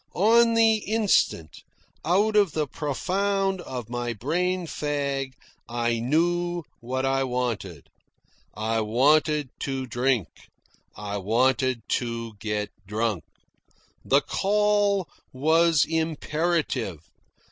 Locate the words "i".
5.69-5.99, 7.05-7.23, 8.55-8.81, 10.95-11.17